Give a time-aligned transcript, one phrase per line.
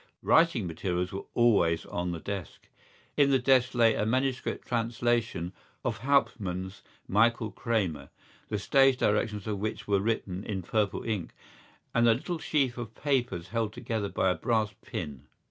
[0.23, 2.67] Writing materials were always on the desk.
[3.17, 5.53] In the desk lay a manuscript translation
[5.85, 8.09] of Hauptmann's Michael Kramer,
[8.49, 11.35] the stage directions of which were written in purple ink,
[11.93, 15.27] and a little sheaf of papers held together by a brass pin.